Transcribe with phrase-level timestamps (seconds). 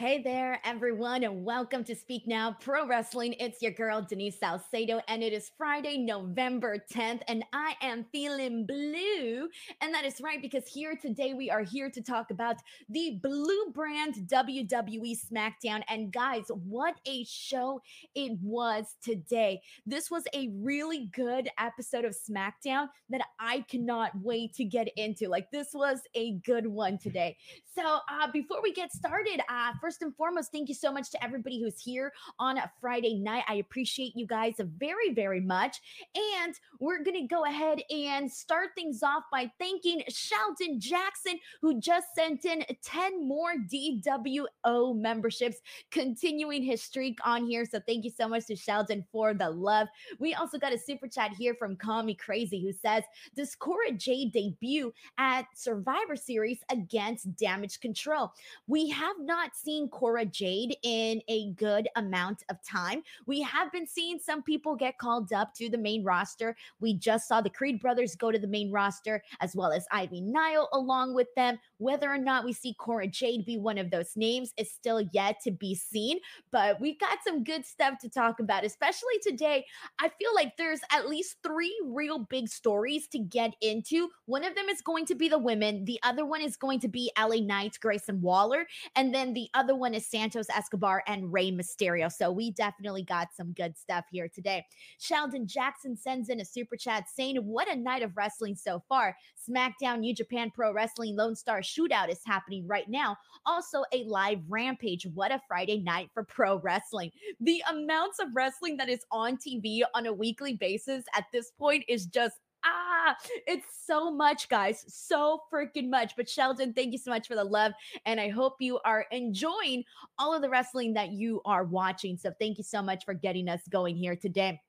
[0.00, 3.34] Hey there, everyone, and welcome to Speak Now Pro Wrestling.
[3.38, 8.64] It's your girl, Denise Salcedo, and it is Friday, November 10th, and I am feeling
[8.64, 9.50] blue.
[9.82, 12.56] And that is right, because here today we are here to talk about
[12.88, 15.82] the Blue Brand WWE SmackDown.
[15.86, 17.82] And guys, what a show
[18.14, 19.60] it was today!
[19.84, 25.28] This was a really good episode of SmackDown that I cannot wait to get into.
[25.28, 27.36] Like, this was a good one today.
[27.74, 31.10] So, uh, before we get started, uh, first first and foremost, thank you so much
[31.10, 33.42] to everybody who's here on a Friday night.
[33.48, 35.80] I appreciate you guys very, very much.
[36.14, 41.80] And we're going to go ahead and start things off by thanking Sheldon Jackson, who
[41.80, 45.56] just sent in 10 more DWO memberships,
[45.90, 47.64] continuing his streak on here.
[47.64, 49.88] So thank you so much to Sheldon for the love.
[50.20, 53.02] We also got a super chat here from Call Me Crazy, who says,
[53.34, 58.32] Does Cora Jade debut at Survivor Series against Damage Control?
[58.68, 63.02] We have not seen seen Cora Jade in a good amount of time.
[63.26, 66.56] We have been seeing some people get called up to the main roster.
[66.80, 70.20] We just saw the Creed brothers go to the main roster, as well as Ivy
[70.20, 71.58] Nile along with them.
[71.78, 75.36] Whether or not we see Cora Jade be one of those names is still yet
[75.44, 76.18] to be seen,
[76.50, 79.64] but we got some good stuff to talk about, especially today.
[79.98, 84.10] I feel like there's at least three real big stories to get into.
[84.26, 86.88] One of them is going to be the women, the other one is going to
[86.88, 91.50] be LA Knight, Grayson Waller, and then the other one is Santos Escobar and Rey
[91.50, 92.10] Mysterio.
[92.10, 94.64] So we definitely got some good stuff here today.
[94.98, 99.16] Sheldon Jackson sends in a super chat saying, What a night of wrestling so far.
[99.48, 103.16] SmackDown New Japan Pro Wrestling Lone Star Shootout is happening right now.
[103.46, 105.06] Also, a live rampage.
[105.14, 107.10] What a Friday night for pro wrestling.
[107.40, 111.84] The amounts of wrestling that is on TV on a weekly basis at this point
[111.88, 113.16] is just ah,
[113.46, 114.84] it's so much, guys.
[114.88, 116.14] So freaking much.
[116.16, 117.72] But Sheldon, thank you so much for the love.
[118.06, 119.84] And I hope you are enjoying
[120.18, 122.16] all of the wrestling that you are watching.
[122.16, 124.60] So thank you so much for getting us going here today.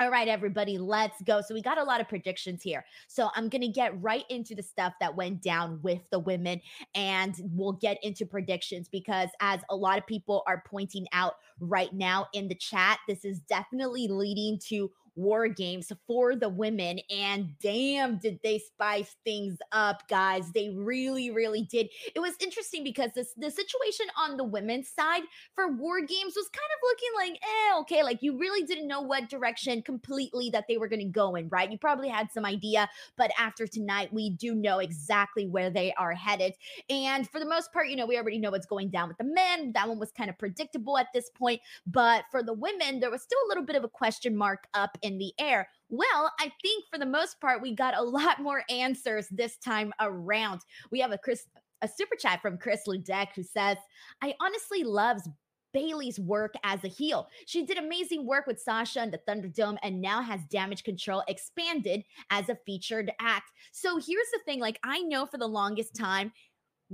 [0.00, 1.40] All right, everybody, let's go.
[1.40, 2.84] So, we got a lot of predictions here.
[3.06, 6.60] So, I'm going to get right into the stuff that went down with the women,
[6.96, 11.92] and we'll get into predictions because, as a lot of people are pointing out right
[11.92, 17.00] now in the chat, this is definitely leading to war games for the women.
[17.10, 20.50] And damn, did they spice things up, guys.
[20.52, 21.88] They really, really did.
[22.14, 25.22] It was interesting because this the situation on the women's side
[25.54, 29.00] for war games was kind of looking like, eh, okay, like you really didn't know
[29.00, 31.70] what direction completely that they were going to go in, right?
[31.70, 36.12] You probably had some idea, but after tonight, we do know exactly where they are
[36.12, 36.54] headed.
[36.90, 39.24] And for the most part, you know, we already know what's going down with the
[39.24, 39.72] men.
[39.72, 41.60] That one was kind of predictable at this point.
[41.86, 44.96] But for the women, there was still a little bit of a question mark up
[45.04, 45.68] in the air?
[45.88, 49.92] Well, I think for the most part, we got a lot more answers this time
[50.00, 50.62] around.
[50.90, 51.46] We have a Chris,
[51.82, 53.76] a super chat from Chris Ludek who says,
[54.22, 55.28] I honestly loves
[55.74, 57.28] Bayley's work as a heel.
[57.46, 62.04] She did amazing work with Sasha and the Thunderdome and now has Damage Control expanded
[62.30, 63.50] as a featured act.
[63.72, 66.32] So here's the thing like, I know for the longest time,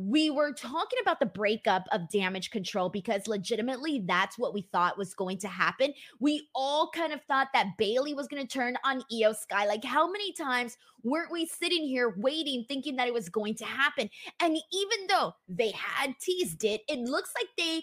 [0.08, 4.96] we were talking about the breakup of damage control because legitimately that's what we thought
[4.96, 5.92] was going to happen.
[6.20, 9.66] We all kind of thought that Bayley was going to turn on Iyo Sky.
[9.66, 13.64] Like, how many times weren't we sitting here waiting, thinking that it was going to
[13.64, 14.08] happen?
[14.40, 17.82] And even though they had teased it, it looks like they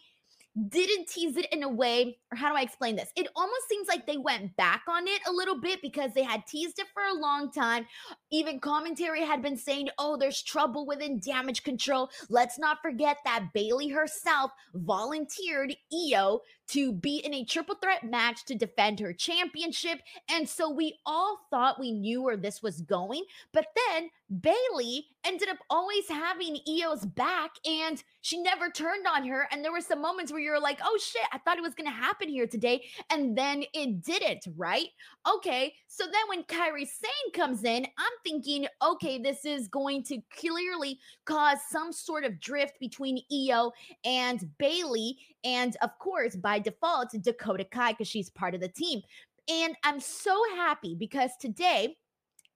[0.69, 3.12] didn't tease it in a way, or how do I explain this?
[3.16, 6.47] It almost seems like they went back on it a little bit because they had
[6.47, 7.85] teased it for a long time.
[8.31, 12.09] Even commentary had been saying, oh, there's trouble within damage control.
[12.29, 16.40] Let's not forget that Bayley herself volunteered Iyo
[16.70, 20.00] to be in a triple threat match to defend her championship.
[20.30, 23.24] And so we all thought we knew where this was going.
[23.54, 24.10] But then
[24.42, 29.48] Bayley ended up always having Iyo's back and she never turned on her.
[29.52, 31.90] And there were some moments where you're like, oh shit, I thought it was going
[31.90, 32.84] to happen here today.
[33.10, 34.88] And then it didn't, right?
[35.36, 35.74] Okay.
[35.97, 41.00] So then when Kairi Sane comes in, I'm thinking, okay, this is going to clearly
[41.25, 43.72] cause some sort of drift between Iyo
[44.06, 45.18] and Bayley.
[45.44, 49.01] And of course, by by default Dakota Kai because she's part of the team.
[49.50, 51.98] And I'm so happy because today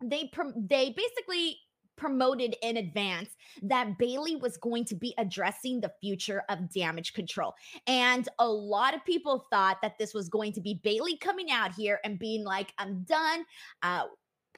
[0.04, 1.58] they they basically
[2.02, 3.30] promoted in advance
[3.62, 7.54] that Bayley was going to be addressing the future of damage control.
[7.86, 11.74] And a lot of people thought that this was going to be Bayley coming out
[11.74, 13.46] here and being like, I'm done.
[13.84, 14.06] Uh,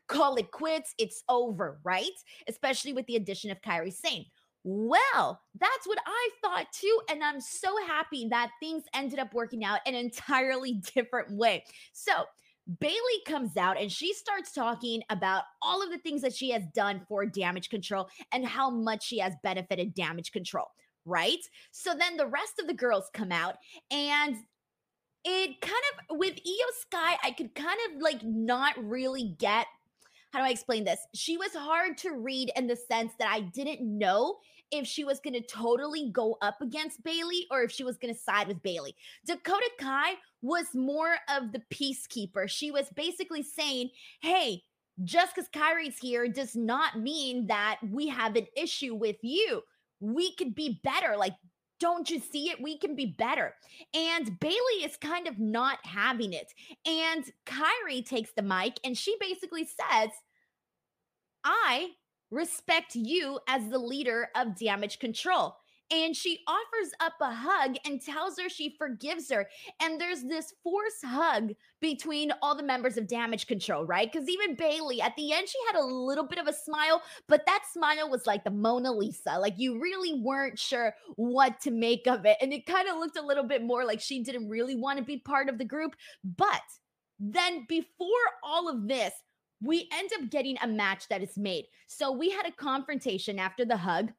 [0.07, 0.95] call it quits.
[0.97, 2.05] It's over, right?
[2.47, 4.25] Especially with the addition of Kairi Sane.
[4.63, 6.97] Well, that's what I thought too.
[7.09, 11.65] And I'm so happy that things ended up working out an entirely different way.
[11.91, 12.13] So,
[12.79, 16.63] Bayley comes out and she starts talking about all of the things that she has
[16.73, 20.67] done for damage control and how much she has benefited damage control.
[21.05, 21.39] right?
[21.71, 23.55] So then the rest of the girls come out
[23.91, 24.37] and
[25.25, 25.73] it kind
[26.09, 29.67] of with Iyo Sky, I could kind of like not really get
[30.33, 30.99] how do I explain this?
[31.13, 34.37] She was hard to read in the sense that I didn't know
[34.73, 38.13] if she was going to totally go up against Bayley or if she was going
[38.13, 38.95] to side with Bayley.
[39.25, 42.49] Dakota Kai was more of the peacekeeper.
[42.49, 43.91] She was basically saying,
[44.21, 44.63] hey,
[45.03, 49.61] just because Kairi's here does not mean that we have an issue with you.
[49.99, 51.15] We could be better.
[51.17, 51.35] Like,
[51.79, 52.61] don't you see it?
[52.61, 53.53] We can be better.
[53.93, 56.51] And Bayley is kind of not having it.
[56.85, 60.09] And Kairi takes the mic and she basically says,
[61.43, 61.89] I
[62.33, 65.55] respect you as the leader of damage control
[65.93, 69.47] and she offers up a hug and tells her she forgives her.
[69.81, 71.51] And there's this forced hug
[71.81, 74.11] between all the members of Damage Control, right?
[74.11, 77.45] Because even Bayley, at the end, she had a little bit of a smile, but
[77.45, 79.37] that smile was like the Mona Lisa.
[79.39, 82.37] Like you really weren't sure what to make of it.
[82.41, 85.05] And it kind of looked a little bit more like she didn't really want to
[85.05, 85.95] be part of the group.
[86.23, 86.61] But
[87.19, 88.07] then before
[88.43, 89.13] all of this,
[89.63, 91.65] we end up getting a match that is made.
[91.87, 94.11] So we had a confrontation after the hug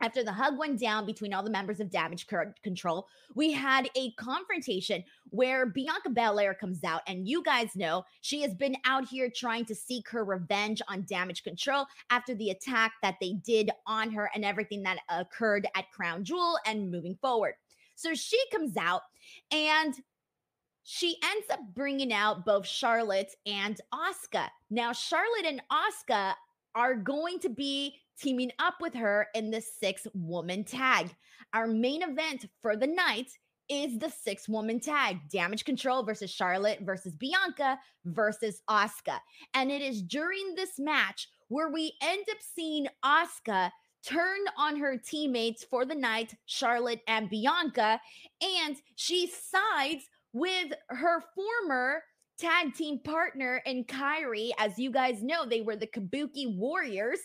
[0.00, 2.26] after the hug went down between all the members of Damage
[2.62, 8.42] Control, we had a confrontation where Bianca Belair comes out, and you guys know she
[8.42, 12.92] has been out here trying to seek her revenge on Damage Control after the attack
[13.02, 17.54] that they did on her and everything that occurred at Crown Jewel and moving forward.
[17.94, 19.00] So she comes out
[19.50, 19.94] and
[20.88, 24.46] she ends up bringing out both Charlotte and Asuka.
[24.70, 26.34] Now, Charlotte and Asuka
[26.76, 31.12] are going to be teaming up with her in the six woman tag.
[31.52, 33.32] Our main event for the night
[33.68, 39.18] is the six woman tag damage control versus Charlotte versus Bianca versus Asuka.
[39.54, 43.72] And it is during this match where we end up seeing Asuka
[44.04, 48.00] turn on her teammates for the night, Charlotte and Bianca,
[48.40, 50.04] and she sides
[50.36, 52.02] with her former
[52.38, 54.50] tag team partner and Kairi.
[54.58, 57.20] As you guys know, they were the Kabuki Warriors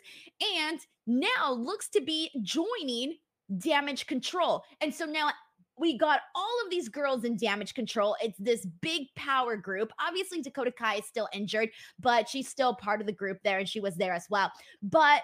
[0.57, 3.17] and now looks to be joining
[3.57, 4.63] Damage Control.
[4.79, 5.31] And so now
[5.77, 8.15] we got all of these girls in damage control.
[8.21, 9.91] It's this big power group.
[9.99, 11.69] Obviously, Dakota Kai is still injured,
[11.99, 14.51] but she's still part of the group there and she was there as well.
[14.81, 15.21] But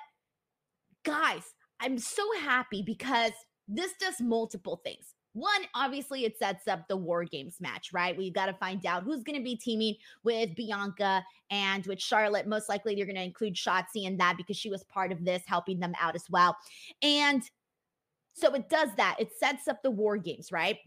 [1.05, 1.43] guys,
[1.79, 3.31] I'm so happy because
[3.67, 5.13] this does multiple things.
[5.37, 8.17] One, obviously, it sets up the War Games match, right?
[8.17, 9.93] We got to find out who's going to be teaming
[10.23, 12.47] with Bianca and with Charlotte.
[12.47, 15.43] Most likely, they're going to include Shotzi in that because she was part of this,
[15.45, 16.57] helping them out as well.
[17.03, 17.43] And
[18.33, 19.17] so it does that.
[19.19, 20.79] It sets up the War Games, right?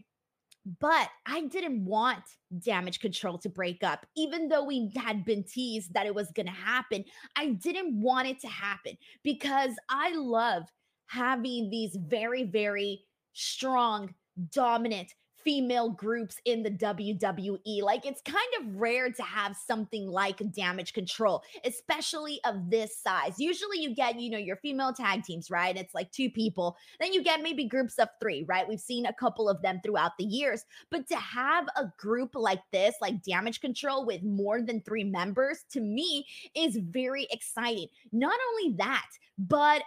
[0.81, 2.23] But I didn't want
[2.59, 6.47] damage control to break up, even though we had been teased that it was going
[6.47, 7.05] to happen.
[7.37, 10.63] I didn't want it to happen because I love
[11.07, 14.13] having these very, very strong
[14.51, 15.13] dominant
[15.43, 17.81] female groups in the WWE.
[17.81, 23.35] Like it's kind of rare to have something like damage control, especially of this size.
[23.37, 25.75] Usually you get, you know, your female tag teams, right?
[25.75, 26.77] It's like two people.
[26.99, 28.67] Then you get maybe groups of three, right?
[28.67, 30.63] We've seen a couple of them throughout the years.
[30.89, 35.65] But to have a group like this, like damage control with more than three members,
[35.71, 36.25] to me
[36.55, 37.87] is very exciting.
[38.11, 39.07] Not only that,
[39.37, 39.83] but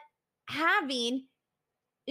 [0.49, 1.25] having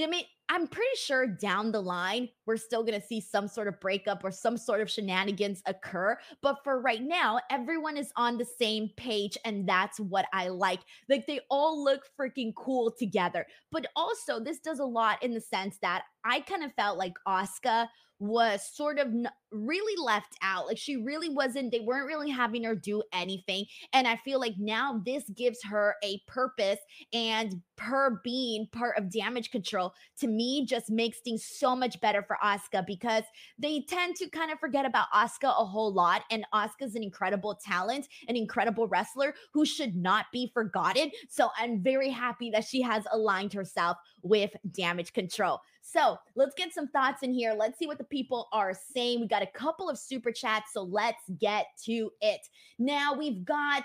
[0.02, 3.68] I mean, I'm pretty sure down the line, we're still going to see some sort
[3.68, 6.18] of breakup or some sort of shenanigans occur.
[6.42, 9.38] But for right now, everyone is on the same page.
[9.46, 10.82] And that's what I like.
[11.10, 13.48] Like they all look freaking cool together.
[13.72, 17.14] But also, this does a lot in the sense that I kind of felt like
[17.28, 17.88] Asuka
[18.24, 20.66] was sort of n- really left out.
[20.66, 23.66] Like she really wasn't, they weren't really having her do anything.
[23.92, 26.80] And I feel like now this gives her a purpose
[27.12, 32.24] and her being part of damage control to me just makes things so much better
[32.24, 33.24] for Asuka because
[33.60, 36.24] they tend to kind of forget about Asuka a whole lot.
[36.32, 41.12] And Asuka's an incredible talent, an incredible wrestler who should not be forgotten.
[41.28, 45.60] So I'm very happy that she has aligned herself with damage control.
[45.82, 47.54] So let's get some thoughts in here.
[47.54, 49.22] Let's see what the people are saying.
[49.22, 52.42] We got a couple of super chats, so let's get to it.
[52.80, 53.84] Now we've got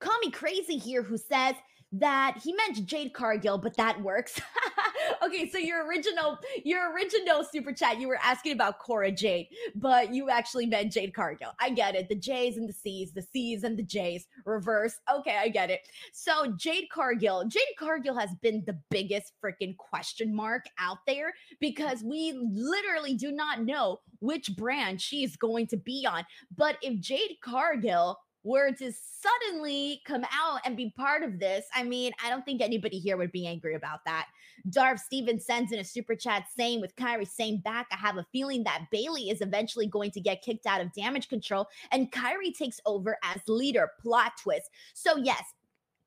[0.00, 1.54] Call Me Crazy here who says,
[2.00, 4.40] that he meant Jade Cargill, but that works.
[5.22, 10.12] okay, so your original your original super chat, you were asking about Cora Jade, but
[10.12, 11.52] you actually meant Jade Cargill.
[11.60, 12.08] I get it.
[12.08, 14.98] The J's and the C's, the C's and the J's, reverse.
[15.12, 15.80] Okay, I get it.
[16.12, 22.02] So Jade Cargill, Jade Cargill has been the biggest freaking question mark out there because
[22.02, 26.24] we literally do not know which brand she's going to be on.
[26.56, 31.82] But if Jade Cargill were to suddenly come out and be part of this, I
[31.82, 34.28] mean, I don't think anybody here would be angry about that.
[34.70, 38.26] Darv Stevens sends in a super chat saying, with Kairi Sane back, I have a
[38.32, 42.56] feeling that Bayley is eventually going to get kicked out of damage control and Kairi
[42.56, 43.90] takes over as leader.
[44.00, 44.70] Plot twist.
[44.94, 45.42] So, yes,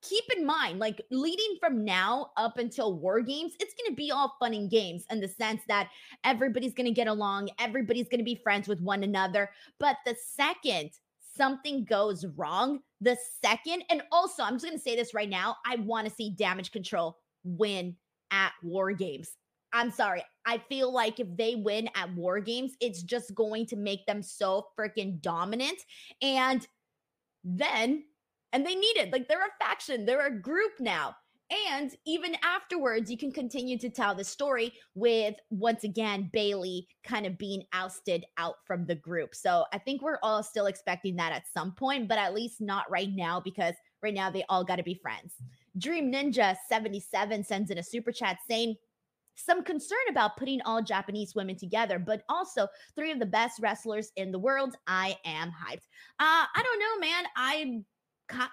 [0.01, 4.11] keep in mind, like leading from now up until war games, it's going to be
[4.11, 5.89] all fun and games in the sense that
[6.23, 9.49] everybody's going to get along, everybody's going to be friends with one another.
[9.77, 10.91] But the second
[11.39, 15.55] something goes wrong, the second, and also I'm just going to say this right now,
[15.65, 17.95] I want to see damage control win
[18.31, 19.31] at war games.
[19.71, 20.23] I'm sorry.
[20.45, 24.21] I feel like if they win at war games, it's just going to make them
[24.21, 25.77] so freaking dominant.
[26.21, 26.67] And
[27.43, 28.03] then
[28.51, 29.11] and they need it.
[29.13, 31.15] Like they're a faction, they're a group now.
[31.71, 37.25] And even afterwards, you can continue to tell the story with once again Bayley kind
[37.25, 39.33] of being ousted out from the group.
[39.33, 42.89] So I think we're all still expecting that at some point, but at least not
[42.91, 45.35] right now because right now they all got to be friends.
[45.77, 48.75] Dream Ninja 77 sends in a super chat saying,
[49.35, 54.11] some concern about putting all Japanese women together, but also three of the best wrestlers
[54.17, 54.75] in the world.
[54.85, 55.87] I am hyped.
[56.19, 57.23] Uh, I don't know, man.
[57.35, 57.81] I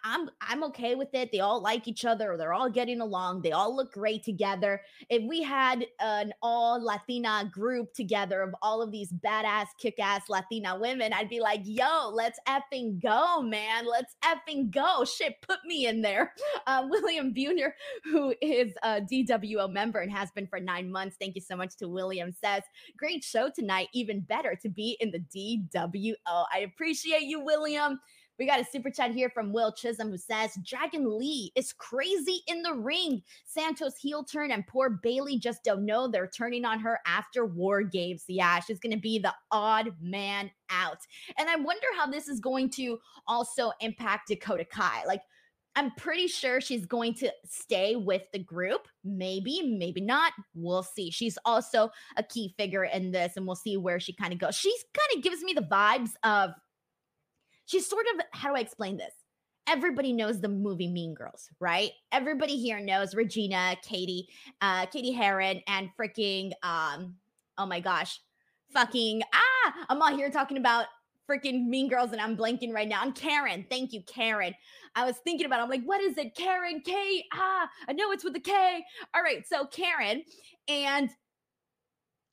[0.05, 1.31] I'm I'm okay with it.
[1.33, 2.37] They all like each other.
[2.37, 3.43] They're all getting along.
[3.43, 4.81] They all look great together.
[5.11, 10.79] If we had an all Latina group together of all of these badass, kick-ass Latina
[10.79, 13.87] women, I'd be like, "Yo, let's effing go, man!
[13.87, 15.05] Let's effing go!
[15.05, 16.33] Shit, put me in there."
[16.67, 17.71] Uh, William Buhner,
[18.05, 21.17] who is a DWO member and has been for nine months.
[21.21, 22.33] Thank you so much to William.
[22.33, 22.63] Says,
[22.97, 23.89] "Great show tonight.
[23.93, 28.01] Even better to be in the DWO." I appreciate you, William.
[28.39, 32.43] We got a super chat here from Will Chisholm who says Dragon Lee is crazy
[32.47, 33.23] in the ring.
[33.45, 37.83] Santos heel turn and poor Bayley just don't know they're turning on her after war
[37.83, 38.25] games.
[38.29, 40.99] Yeah, she's going to be the odd man out.
[41.39, 45.05] And I wonder how this is going to also impact Dakota Kai.
[45.07, 45.23] Like,
[45.77, 48.89] I'm pretty sure she's going to stay with the group.
[49.05, 50.33] Maybe, maybe not.
[50.55, 51.11] We'll see.
[51.11, 54.55] She's also a key figure in this, and we'll see where she kind of goes.
[54.55, 56.53] She's kind of gives me the vibes of
[57.67, 59.13] she's sort of how do I explain this?
[59.69, 61.91] Everybody knows the movie Mean Girls, right?
[62.13, 64.29] Everybody here knows Regina, Katie,
[64.61, 67.17] uh, Cady Heron, and freaking um,
[67.59, 68.21] oh my gosh,
[68.73, 70.87] fucking ah, I'm all here talking about
[71.29, 73.01] freaking Mean Girls, and I'm blanking right now.
[73.03, 73.67] I'm Karen.
[73.69, 74.55] Thank you, Karen.
[74.95, 75.61] I was thinking about.
[75.61, 75.63] It.
[75.65, 76.81] I'm like, what is it, Karen?
[76.85, 77.25] K.
[77.33, 78.85] Ah, I know it's with the K.
[79.15, 80.23] All right, so Karen,
[80.69, 81.11] and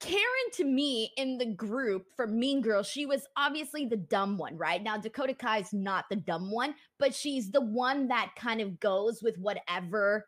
[0.04, 4.58] Karen to me in the group for Mean Girls, she was obviously the dumb one,
[4.58, 4.84] right?
[4.84, 8.82] Now Dakota Kai is not the dumb one, but she's the one that kind of
[8.82, 10.28] goes with whatever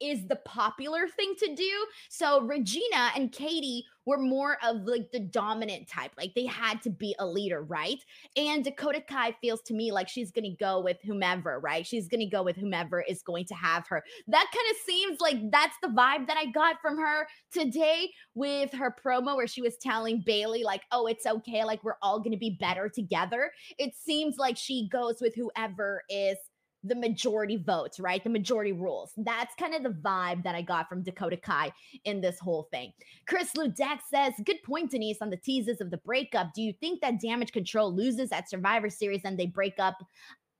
[0.00, 1.86] is the popular thing to do.
[2.08, 6.10] So Regina and Katie were more of like the dominant type.
[6.16, 7.98] Like they had to be a leader, right?
[8.36, 11.86] And Dakota Kai feels to me like she's going to go with whomever, right?
[11.86, 14.02] She's going to go with whomever is going to have her.
[14.26, 18.72] That kind of seems like that's the vibe that I got from her today with
[18.72, 21.64] her promo where she was telling Bayley like, "Oh, it's okay.
[21.64, 26.02] Like we're all going to be better together." It seems like she goes with whoever
[26.08, 26.38] is
[26.84, 28.22] the majority votes, right?
[28.22, 29.12] The majority rules.
[29.16, 31.72] That's kind of the vibe that I got from Dakota Kai
[32.04, 32.92] in this whole thing.
[33.26, 36.54] Chris Ludek says, Good point, Denise, on the teases of the breakup.
[36.54, 39.96] Do you think that damage control loses at Survivor Series and they break up?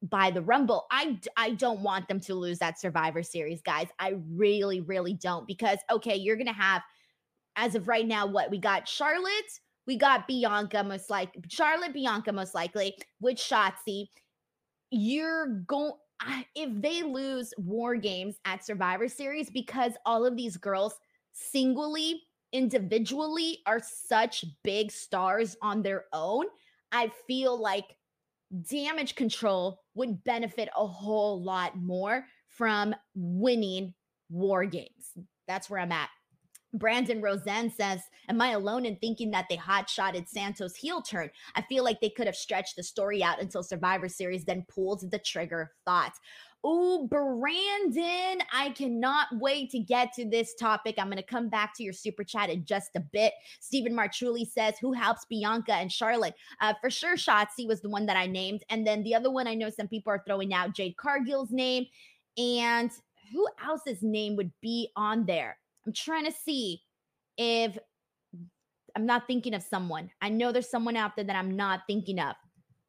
[0.03, 4.15] by the rumble i i don't want them to lose that survivor series guys i
[4.31, 6.83] really really don't because okay you're gonna have
[7.57, 9.51] as of right now what we got charlotte
[9.89, 14.07] we got bianca most like charlotte bianca most likely with shotzi
[14.93, 15.93] you're going
[16.55, 20.95] if they lose war games at Survivor Series because all of these girls
[21.33, 22.23] singly,
[22.53, 26.47] individually are such big stars on their own,
[26.91, 27.97] I feel like
[28.71, 33.95] damage control would benefit a whole lot more from winning
[34.31, 35.13] war games.
[35.47, 36.09] That's where I'm at.
[36.75, 41.31] Brandon Rosen says, Am I alone in thinking that they hot shotted Santos' heel turn?
[41.55, 45.11] I feel like they could have stretched the story out until Survivor Series, then pulled
[45.11, 45.73] the trigger.
[45.87, 46.21] Thoughts.
[46.65, 50.97] Oh, Brandon, I cannot wait to get to this topic.
[50.99, 53.33] I'm going to come back to your super chat in just a bit.
[53.61, 56.35] Stephen Marchuli says, Who helps Bianca and Charlotte?
[56.61, 58.65] Uh, for sure, Shotzi was the one that I named.
[58.71, 61.87] And then the other one I know some people are throwing out Jade Cargill's name.
[62.37, 62.91] And
[63.33, 65.59] who else's name would be on there?
[65.89, 66.83] I'm trying to see
[67.39, 67.79] if
[68.95, 70.11] I'm not thinking of someone.
[70.21, 72.37] I know there's someone out there that I'm not thinking of.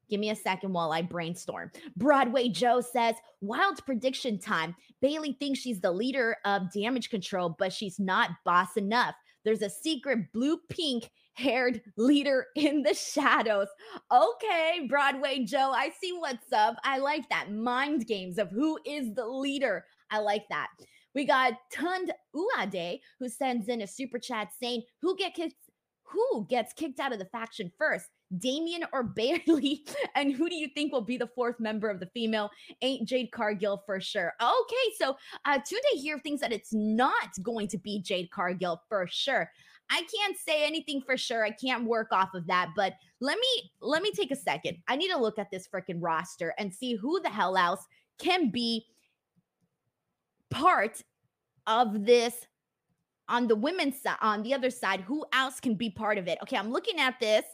[0.09, 1.71] Give me a second while I brainstorm.
[1.95, 4.75] Broadway Joe says, Wild prediction time.
[5.01, 9.15] Bayley thinks she's the leader of damage control, but she's not boss enough.
[9.45, 13.67] There's a secret blue pink haired leader in the shadows.
[14.11, 16.75] Okay, Broadway Joe, I see what's up.
[16.83, 17.49] I like that.
[17.49, 19.85] Mind games of who is the leader.
[20.11, 20.67] I like that.
[21.15, 25.55] We got Tund Uade, who sends in a super chat saying, Who get kicked?
[26.03, 28.07] Who gets kicked out of the faction first?
[28.37, 29.85] Damien or Bayley?
[30.15, 32.49] And who do you think will be the fourth member of the female?
[32.81, 34.33] Ain't Jade Cargill for sure.
[34.41, 39.07] Okay, so uh today here thinks that it's not going to be Jade Cargill for
[39.07, 39.49] sure.
[39.91, 41.43] I can't say anything for sure.
[41.43, 44.77] I can't work off of that, but let me let me take a second.
[44.87, 47.85] I need to look at this freaking roster and see who the hell else
[48.19, 48.85] can be
[50.49, 51.01] part
[51.67, 52.45] of this
[53.27, 56.37] on the women's side on the other side who else can be part of it
[56.41, 57.45] okay i'm looking at this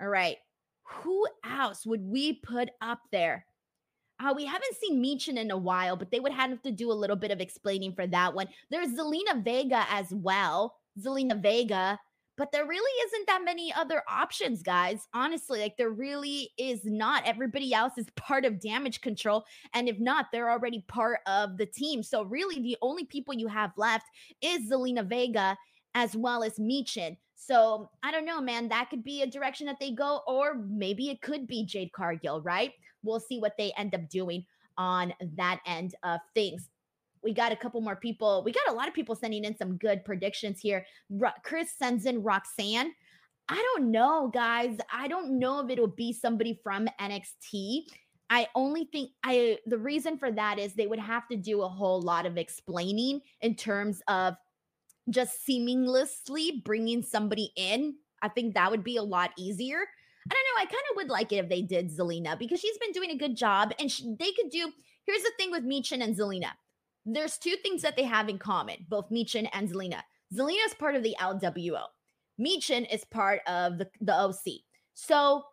[0.00, 0.36] all right
[0.84, 3.44] who else would we put up there
[4.22, 6.94] uh, we haven't seen Michin in a while, but they would have to do a
[6.94, 8.46] little bit of explaining for that one.
[8.70, 10.76] There's Zelina Vega as well.
[11.00, 11.98] Zelina Vega
[12.42, 15.06] but there really isn't that many other options, guys.
[15.14, 17.24] Honestly, like there really is not.
[17.24, 19.44] Everybody else is part of damage control.
[19.74, 22.02] And if not, they're already part of the team.
[22.02, 24.06] So, really, the only people you have left
[24.40, 25.56] is Zelina Vega
[25.94, 27.16] as well as Michin.
[27.36, 28.68] So, I don't know, man.
[28.70, 32.42] That could be a direction that they go, or maybe it could be Jade Cargill,
[32.42, 32.72] right?
[33.04, 34.44] We'll see what they end up doing
[34.76, 36.70] on that end of things
[37.22, 38.42] we got a couple more people.
[38.44, 40.84] We got a lot of people sending in some good predictions here.
[41.44, 42.92] Chris sends in Roxanne.
[43.48, 44.76] I don't know, guys.
[44.92, 47.82] I don't know if it'll be somebody from NXT.
[48.30, 51.68] I only think I the reason for that is they would have to do a
[51.68, 54.36] whole lot of explaining in terms of
[55.10, 57.94] just seamlessly bringing somebody in.
[58.22, 59.80] I think that would be a lot easier.
[60.30, 60.62] I don't know.
[60.62, 63.18] I kind of would like it if they did Zelina because she's been doing a
[63.18, 64.72] good job and she, they could do.
[65.04, 66.52] Here's the thing with Michin and Zelina
[67.04, 70.00] there's two things that they have in common, both Michin and Zelina.
[70.34, 71.84] Zelina is part of the LWO.
[72.40, 74.60] Michin is part of the, the OC.
[74.94, 75.44] So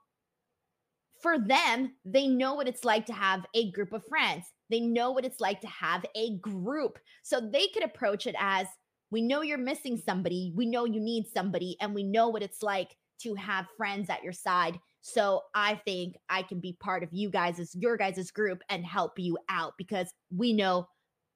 [1.21, 4.45] for them, they know what it's like to have a group of friends.
[4.69, 6.97] They know what it's like to have a group.
[7.23, 8.67] So they could approach it as
[9.11, 12.61] we know you're missing somebody, we know you need somebody, and we know what it's
[12.61, 14.79] like to have friends at your side.
[15.01, 18.85] So I think I can be part of you guys' as your guys' group and
[18.85, 20.87] help you out because we know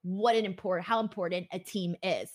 [0.03, 2.29] what an important how important a team is.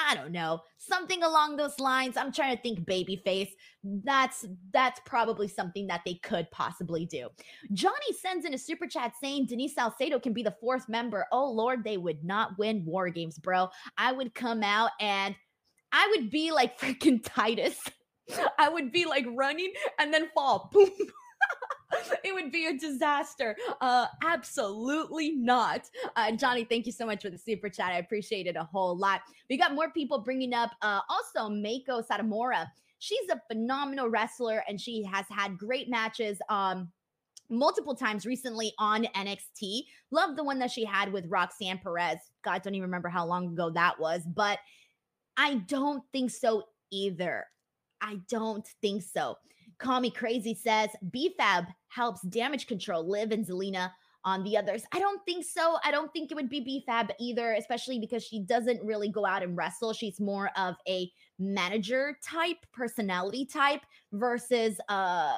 [0.00, 2.16] I don't know, something along those lines.
[2.16, 3.50] I'm trying to think babyface.
[3.82, 7.28] That's that's probably something that they could possibly do.
[7.72, 11.26] Johnny sends in a super chat saying Denise Salcedo can be the fourth member.
[11.32, 13.68] Oh Lord, they would not win war games, bro.
[13.96, 15.34] I would come out and
[15.90, 17.78] I would be like freaking Titus.
[18.58, 20.70] I would be like running and then fall.
[20.72, 20.90] Boom.
[22.24, 23.56] it would be a disaster.
[23.80, 25.88] Uh, absolutely not.
[26.16, 27.92] Uh, Johnny, thank you so much for the super chat.
[27.92, 29.22] I appreciate it a whole lot.
[29.48, 32.66] We got more people bringing up uh, also Meiko Satomura.
[32.98, 36.38] She's a phenomenal wrestler and she has had great matches.
[36.48, 36.90] Um,
[37.50, 39.82] multiple times recently on NXT.
[40.10, 42.18] Love the one that she had with Roxanne Perez.
[42.44, 44.58] God, don't even remember how long ago that was, but
[45.36, 47.46] I don't think so either.
[48.00, 49.36] I don't think so.
[49.78, 53.90] Call Me Crazy says BFAB helps damage control Liv and Zelina
[54.24, 54.82] on the others.
[54.92, 55.78] I don't think so.
[55.84, 59.42] I don't think it would be BFAB either, especially because she doesn't really go out
[59.42, 59.92] and wrestle.
[59.92, 65.36] She's more of a manager type, personality type versus uh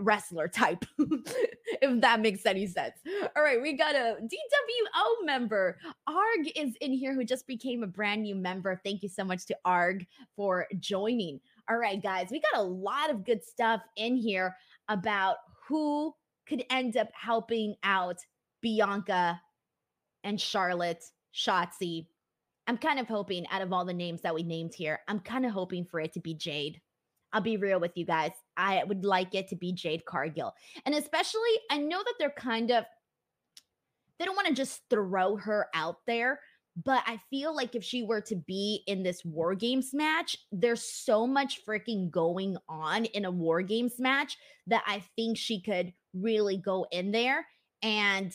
[0.00, 2.94] wrestler type, if that makes any sense.
[3.36, 5.78] All right, we got a DWO member.
[6.06, 8.80] ARG is in here who just became a brand new member.
[8.84, 11.40] Thank you so much to ARG for joining.
[11.68, 14.54] All right, guys, we got a lot of good stuff in here
[14.88, 16.14] about who
[16.48, 18.18] could end up helping out
[18.62, 19.40] Bianca
[20.22, 21.02] and Charlotte,
[21.34, 22.06] Shotzi.
[22.68, 25.44] I'm kind of hoping, out of all the names that we named here, I'm kind
[25.44, 26.80] of hoping for it to be Jade.
[27.32, 28.30] I'll be real with you guys.
[28.56, 30.54] I would like it to be Jade Cargill.
[30.84, 32.84] And especially, I know that they're kind of,
[34.18, 36.38] they don't want to just throw her out there
[36.84, 40.82] but I feel like if she were to be in this War Games match, there's
[40.82, 44.36] so much freaking going on in a War Games match
[44.66, 47.46] that I think she could really go in there
[47.82, 48.32] and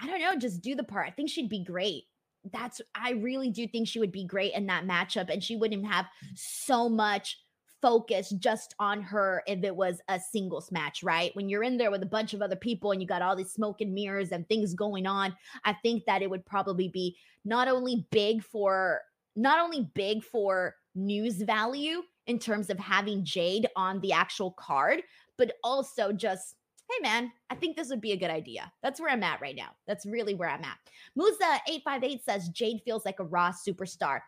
[0.00, 1.08] I don't know, just do the part.
[1.08, 2.04] I think she'd be great.
[2.52, 5.86] That's I really do think she would be great in that matchup and she wouldn't
[5.86, 7.36] have so much
[7.82, 11.34] focus just on her if it was a singles match, right?
[11.34, 13.52] When you're in there with a bunch of other people and you got all these
[13.52, 17.68] smoke and mirrors and things going on, I think that it would probably be not
[17.68, 19.00] only big for
[19.36, 25.02] not only big for news value in terms of having Jade on the actual card,
[25.38, 26.56] but also just
[26.90, 28.72] hey man, I think this would be a good idea.
[28.82, 29.70] That's where I'm at right now.
[29.86, 30.78] That's really where I'm at.
[31.16, 34.20] Musa858 says Jade feels like a raw superstar.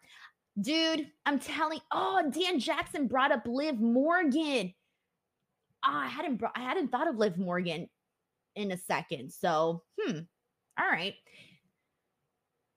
[0.61, 1.81] Dude, I'm telling.
[1.91, 4.75] Oh, Dan Jackson brought up Liv Morgan.
[5.85, 7.89] Oh, I hadn't brought, I hadn't thought of Liv Morgan
[8.55, 9.33] in a second.
[9.33, 10.21] So, hmm.
[10.79, 11.15] All right.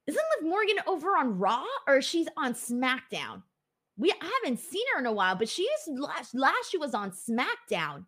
[0.07, 3.43] Isn't Liv Morgan over on Raw or she's on SmackDown?
[3.97, 6.93] We I haven't seen her in a while, but she is last last she was
[6.93, 8.05] on SmackDown.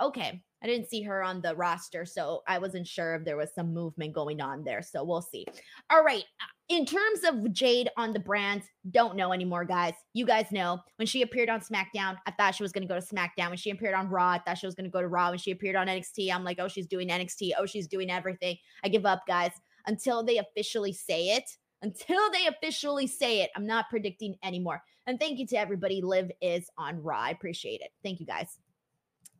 [0.00, 0.42] Okay.
[0.62, 3.74] I didn't see her on the roster, so I wasn't sure if there was some
[3.74, 4.80] movement going on there.
[4.80, 5.44] So we'll see.
[5.90, 6.22] All right.
[6.40, 9.94] Uh, in terms of Jade on the brands, don't know anymore, guys.
[10.14, 12.98] You guys know when she appeared on SmackDown, I thought she was going to go
[12.98, 13.48] to SmackDown.
[13.48, 15.30] When she appeared on Raw, I thought she was going to go to Raw.
[15.30, 17.50] When she appeared on NXT, I'm like, oh, she's doing NXT.
[17.58, 18.56] Oh, she's doing everything.
[18.84, 19.52] I give up, guys,
[19.86, 21.44] until they officially say it.
[21.82, 24.80] Until they officially say it, I'm not predicting anymore.
[25.08, 26.00] And thank you to everybody.
[26.00, 27.20] Liv is on Raw.
[27.20, 27.90] I appreciate it.
[28.04, 28.56] Thank you, guys.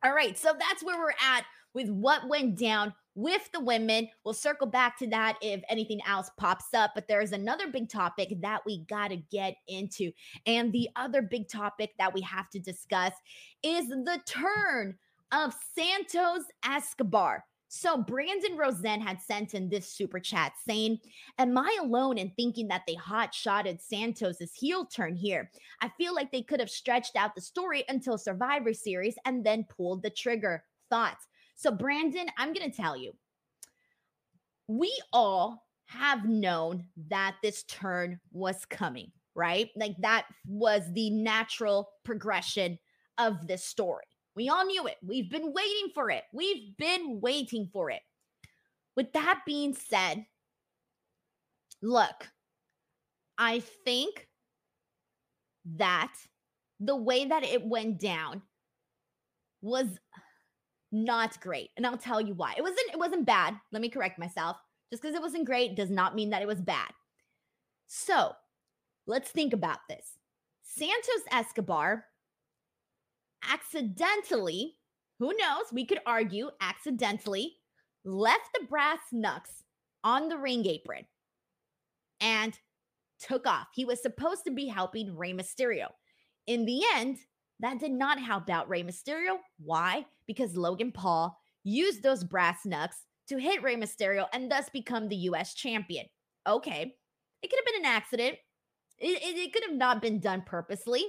[0.05, 4.09] All right, so that's where we're at with what went down with the women.
[4.25, 8.35] We'll circle back to that if anything else pops up, but there's another big topic
[8.41, 10.11] that we got to get into.
[10.47, 13.13] And the other big topic that we have to discuss
[13.63, 14.97] is the turn
[15.31, 17.45] of Santos Escobar.
[17.75, 20.99] So Brandon Rosen had sent in this super chat saying,
[21.39, 25.51] Am I alone in thinking that they hot shotted Santos's heel turn here?
[25.81, 29.65] I feel like they could have stretched out the story until Survivor Series and then
[29.71, 30.65] pulled the trigger.
[30.91, 31.27] Thoughts?
[31.57, 33.15] So, Brandon, I'm going to tell you,
[34.69, 39.71] we all have known that this turn was coming, right?
[39.77, 42.79] Like that was the natural progression
[43.17, 44.05] of this story.
[44.35, 44.97] We all knew it.
[45.03, 46.25] We've been waiting for it.
[46.33, 48.01] We've been waiting for it.
[48.97, 50.25] With that being said,
[51.83, 52.31] look,
[53.39, 54.29] I think
[55.77, 56.13] that
[56.81, 58.43] the way that it went down
[59.61, 59.87] was
[60.91, 61.71] not great.
[61.77, 62.55] And I'll tell you why.
[62.57, 63.55] It wasn't it wasn't bad.
[63.71, 64.57] Let me correct myself.
[64.91, 66.91] Just because it wasn't great does not mean that it was bad.
[67.87, 68.33] So,
[69.07, 70.19] let's think about this.
[70.63, 72.05] Santos Escobar
[73.49, 74.77] accidentally,
[75.19, 77.57] who knows, we could argue accidentally,
[78.05, 79.63] left the brass knucks
[80.05, 81.07] on the ring apron
[82.21, 82.59] and
[83.21, 83.69] took off.
[83.75, 85.89] He was supposed to be helping Rey Mysterio.
[86.47, 87.19] In the end,
[87.61, 89.39] that did not help out Rey Mysterio.
[89.65, 90.07] Why?
[90.27, 95.17] Because Logan Paul used those brass knucks to hit Rey Mysterio and thus become the
[95.17, 96.07] US champion.
[96.47, 96.95] Okay,
[97.43, 98.37] it could have been an accident.
[98.99, 101.05] It, it, it could have not been done purposely.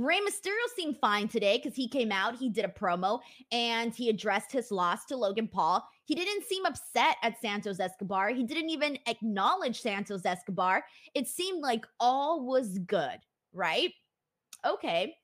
[0.00, 3.20] Rey Mysterio seemed fine today because he came out, he did a promo,
[3.52, 5.86] and he addressed his loss to Logan Paul.
[6.06, 8.30] He didn't seem upset at Santos Escobar.
[8.30, 10.84] He didn't even acknowledge Santos Escobar.
[11.14, 13.18] It seemed like all was good,
[13.52, 13.92] right?
[14.66, 15.16] Okay.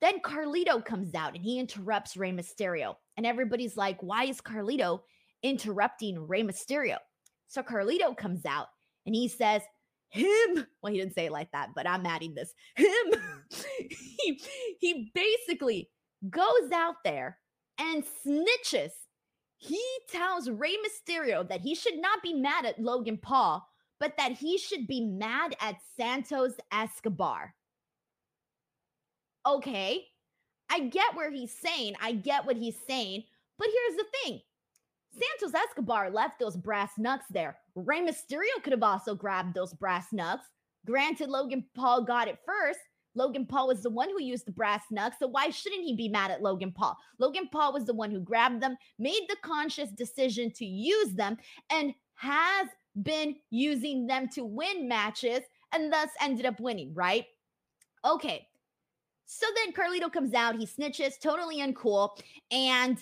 [0.00, 2.94] Then Carlito comes out and he interrupts Rey Mysterio.
[3.16, 5.00] And everybody's like, why is Carlito
[5.42, 6.98] interrupting Rey Mysterio?
[7.48, 8.68] So Carlito comes out
[9.06, 9.62] and he says,
[10.14, 10.66] him.
[10.82, 12.52] Well he didn't say it like that but i'm adding this.
[12.76, 12.86] Him.
[14.20, 14.40] He
[14.80, 15.90] he basically
[16.30, 17.38] goes out there
[17.78, 18.92] and snitches.
[19.58, 23.66] He tells Rey Mysterio that he should not be mad at Logan Paul
[24.00, 27.54] but that he should be mad at Santos Escobar.
[29.46, 30.06] Okay.
[30.70, 33.22] I get where he's saying i get what he's saying
[33.58, 34.40] but here's the thing
[35.14, 37.58] Santos Escobar left those brass knucks there.
[37.74, 40.46] Rey Mysterio could have also grabbed those brass knucks.
[40.86, 42.80] Granted, Logan Paul got it first.
[43.14, 45.18] Logan Paul was the one who used the brass knucks.
[45.18, 46.96] So why shouldn't he be mad at Logan Paul?
[47.18, 51.36] Logan Paul was the one who grabbed them, made the conscious decision to use them,
[51.70, 52.68] and has
[53.02, 55.40] been using them to win matches
[55.72, 57.24] and thus ended up winning, right?
[58.04, 58.46] Okay.
[59.26, 62.10] So then Carlito comes out, he snitches, totally uncool.
[62.50, 62.98] And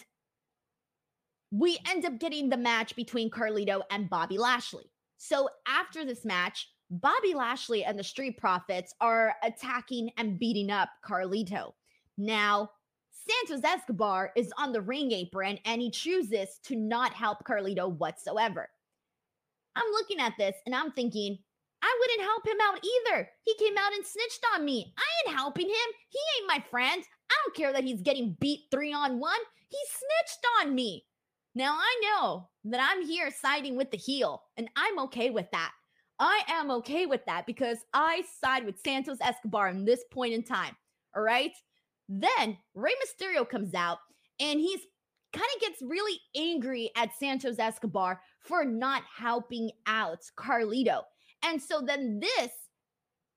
[1.53, 4.91] we end up getting the match between Carlito and Bobby Lashley.
[5.19, 10.89] So after this match, Bobby Lashley and the Street Profits are attacking and beating up
[11.07, 11.73] Carlito.
[12.17, 12.71] Now,
[13.11, 18.69] Santos Escobar is on the ring apron and he chooses to not help Carlito whatsoever.
[19.77, 21.39] I'm looking at this and I'm thinking,
[21.83, 23.29] I wouldn't help him out either.
[23.45, 24.95] He came out and snitched on me.
[24.97, 25.75] I ain't helping him.
[26.09, 27.03] He ain't my friend.
[27.31, 29.41] I don't care that he's getting beat three on one.
[29.69, 31.05] He snitched on me.
[31.55, 35.73] Now I know that I'm here siding with the heel, and I'm okay with that.
[36.19, 40.43] I am okay with that because I side with Santos Escobar in this point in
[40.45, 40.77] time.
[41.17, 41.53] All right.
[42.09, 43.99] Then Rey Mysterio comes out
[44.39, 44.81] and he's
[45.33, 51.03] kind of gets really angry at Santos Escobar for not helping out Carlito.
[51.45, 52.51] And so then this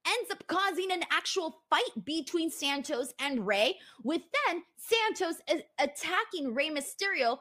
[0.06, 5.36] ends up causing an actual fight between Santos and Rey, with then Santos
[5.78, 7.38] attacking Rey Mysterio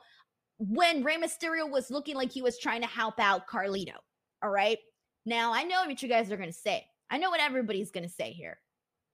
[0.58, 3.98] when Rey Mysterio was looking like he was trying to help out Carlito.
[4.44, 4.78] All right.
[5.26, 6.86] Now, I know what you guys are going to say.
[7.10, 8.60] I know what everybody's going to say here,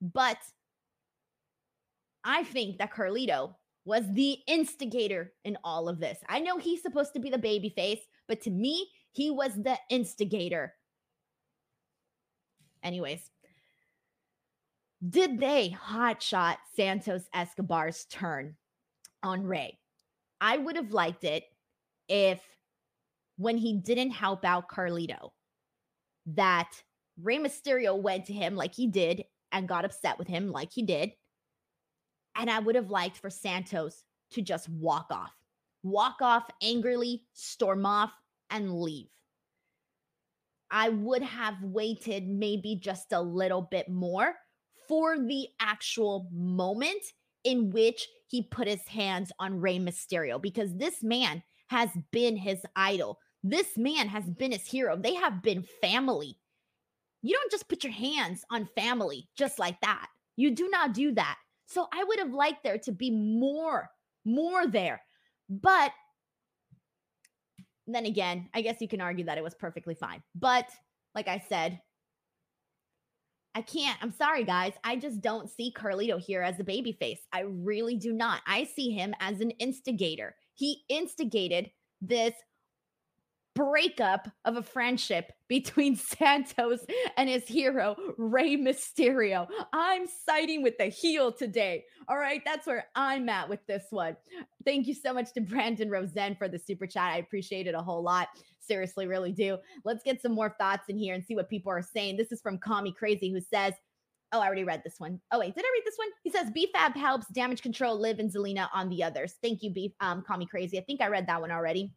[0.01, 0.37] but
[2.23, 6.19] I think that Carlito was the instigator in all of this.
[6.29, 9.77] I know he's supposed to be the baby face, but to me, he was the
[9.89, 10.73] instigator.
[12.83, 13.21] Anyways,
[15.07, 18.55] did they hotshot Santos Escobar's turn
[19.23, 19.80] on Rey?
[20.41, 21.43] I would have liked it
[22.09, 22.41] if
[23.37, 25.29] when he didn't help out Carlito,
[26.25, 26.71] that
[27.21, 30.81] Rey Mysterio went to him like he did and got upset with him like he
[30.81, 31.11] did.
[32.35, 35.33] And I would have liked for Santos to just walk off,
[35.83, 38.11] walk off angrily, storm off,
[38.49, 39.09] and leave.
[40.71, 44.33] I would have waited maybe just a little bit more
[44.87, 47.03] for the actual moment
[47.43, 52.61] in which he put his hands on Rey Mysterio because this man has been his
[52.75, 53.19] idol.
[53.43, 54.97] This man has been his hero.
[54.97, 56.37] They have been family.
[57.21, 60.07] You don't just put your hands on family just like that.
[60.37, 61.37] You do not do that.
[61.67, 63.89] So I would have liked there to be more,
[64.25, 65.01] more there.
[65.49, 65.91] But
[67.87, 70.21] then again, I guess you can argue that it was perfectly fine.
[70.35, 70.69] But
[71.15, 71.79] like I said,
[73.53, 73.97] I can't.
[74.01, 74.73] I'm sorry, guys.
[74.83, 77.19] I just don't see Carlito here as a baby face.
[77.33, 78.41] I really do not.
[78.47, 80.35] I see him as an instigator.
[80.53, 81.69] He instigated
[82.01, 82.33] this
[83.53, 86.79] breakup of a friendship between Santos
[87.17, 89.47] and his hero, Rey Mysterio.
[89.73, 91.83] I'm siding with the heel today.
[92.07, 94.15] All right, that's where I'm at with this one.
[94.63, 97.11] Thank you so much to Brandon Rosen for the super chat.
[97.13, 98.29] I appreciate it a whole lot.
[98.61, 99.57] Seriously, really do.
[99.83, 102.17] Let's get some more thoughts in here and see what people are saying.
[102.17, 103.73] This is from Call Me Crazy, who says,
[104.33, 105.19] Oh, I already read this one.
[105.31, 106.07] Oh, wait, did I read this one?
[106.23, 109.35] He says BFAB helps damage control, Liv and Zelina on the others.
[109.41, 109.93] Thank you, B.
[109.99, 110.79] Um, call me crazy.
[110.79, 111.91] I think I read that one already.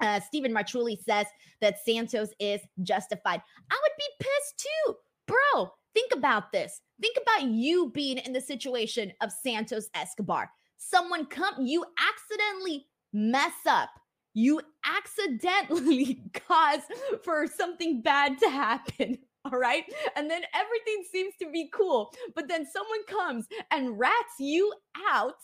[0.00, 1.26] Uh, Stephen Marchuli says
[1.60, 3.42] that Santos is justified.
[3.70, 4.94] I would be pissed too.
[5.26, 6.80] Bro, think about this.
[7.00, 10.50] Think about you being in the situation of Santos Escobar.
[10.78, 13.90] Someone come, you accidentally mess up.
[14.34, 16.80] You accidentally cause
[17.24, 19.18] for something bad to happen.
[19.44, 19.84] All right.
[20.16, 22.12] And then everything seems to be cool.
[22.34, 24.72] But then someone comes and rats you
[25.10, 25.34] out.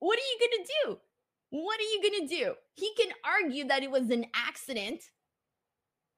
[0.00, 0.98] What are you going to do?
[1.50, 2.54] What are you going to do?
[2.74, 5.02] He can argue that it was an accident.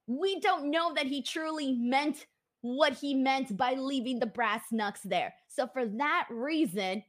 [0.06, 2.26] We don't know that he truly meant
[2.60, 5.34] what he meant by leaving the brass knucks there.
[5.48, 7.02] So, for that reason,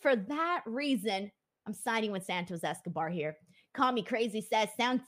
[0.00, 1.30] for that reason,
[1.66, 3.36] I'm siding with Santos Escobar here.
[3.74, 5.02] Call me crazy says sounds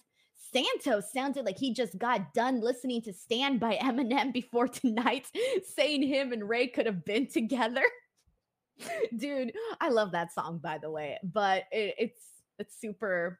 [0.53, 5.27] Santos sounded like he just got done listening to Stan by Eminem before tonight,
[5.75, 7.85] saying him and Rey could have been together.
[9.17, 12.23] Dude, I love that song, by the way, but it, it's
[12.59, 13.39] it's super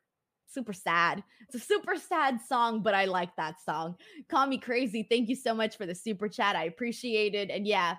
[0.49, 1.23] super sad.
[1.49, 3.97] It's a super sad song, but I like that song.
[4.29, 5.07] Call me crazy.
[5.09, 6.57] Thank you so much for the super chat.
[6.57, 7.51] I appreciate it.
[7.51, 7.97] And yeah,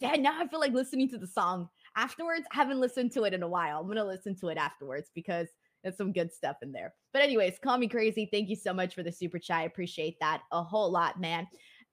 [0.00, 2.46] Dad, now I feel like listening to the song afterwards.
[2.52, 3.80] I haven't listened to it in a while.
[3.80, 5.48] I'm gonna listen to it afterwards because
[5.86, 6.92] there's some good stuff in there.
[7.12, 8.28] But anyways, call me crazy.
[8.30, 9.58] Thank you so much for the super chat.
[9.58, 11.46] I appreciate that a whole lot, man.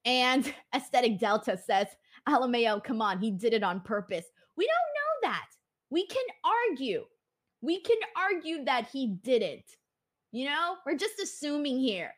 [0.04, 1.88] And Aesthetic Delta says,
[2.28, 4.26] Alameo, come on, he did it on purpose.
[4.58, 5.46] We don't know that.
[5.92, 7.04] We can argue
[7.64, 9.64] we can argue that he didn't.
[10.34, 12.12] You know, we're just assuming here.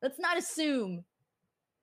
[0.00, 1.04] Let's not assume.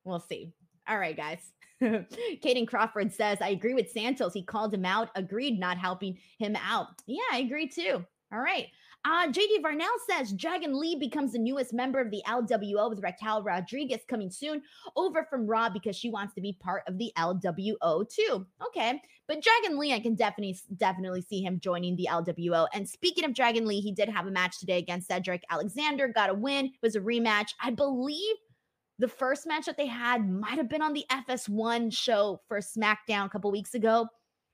[0.06, 0.54] We'll see.
[0.88, 1.40] All right, guys.
[1.82, 4.34] Kaden Crawford says, I agree with Santos.
[4.34, 6.88] He called him out, agreed, not helping him out.
[7.06, 8.06] Yeah, I agree too.
[8.32, 8.68] All right.
[9.04, 13.42] Uh, JD Varnell says Dragon Lee becomes the newest member of the LWO with Raquel
[13.42, 14.62] Rodriguez coming soon
[14.96, 18.46] over from Raw because she wants to be part of the LWO too.
[18.68, 22.68] Okay, but Dragon Lee, I can definitely definitely see him joining the LWO.
[22.76, 26.30] And speaking of Dragon Lee, he did have a match today against Cedric Alexander, got
[26.30, 26.66] a win.
[26.66, 27.54] It was a rematch.
[27.60, 28.36] I believe
[29.00, 33.26] the first match that they had might have been on the FS1 show for SmackDown
[33.26, 34.08] a couple weeks ago,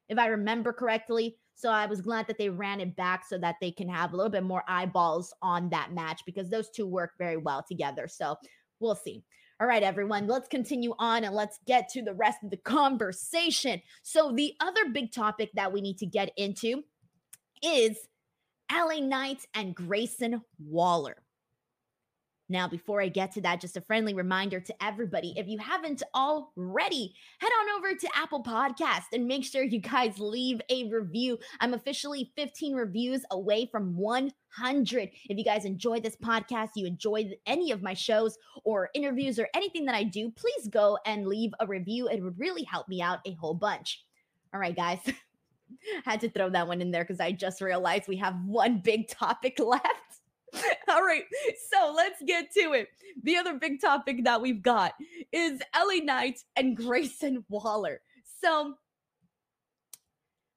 [0.07, 1.35] if I remember correctly.
[1.57, 4.15] So I was glad that they ran it back so that they can have a
[4.15, 8.07] little bit more eyeballs on that match because those two work very well together.
[8.07, 8.35] So
[8.79, 9.23] we'll see.
[9.59, 13.81] All right, everyone, let's continue on and let's get to the rest of the conversation.
[14.03, 16.83] So, the other big topic that we need to get into
[17.63, 17.97] is
[18.71, 21.15] LA Knight and Grayson Waller.
[22.49, 26.01] Now, before I get to that, just a friendly reminder to everybody if you haven't
[26.15, 31.39] already, head on over to Apple Podcast and make sure you guys leave a review.
[31.59, 35.09] I'm officially 15 reviews away from 100.
[35.29, 39.49] If you guys enjoy this podcast, you enjoy any of my shows or interviews or
[39.53, 42.07] anything that I do, please go and leave a review.
[42.07, 44.05] It would really help me out a whole bunch.
[44.53, 44.99] All right, guys.
[46.05, 49.09] Had to throw that one in there because I just realized we have one big
[49.09, 50.16] topic left.
[50.89, 51.23] All right,
[51.71, 52.87] so let's get to it.
[53.23, 54.93] The other big topic that we've got
[55.31, 58.01] is LA Knight and Grayson Waller.
[58.41, 58.75] So,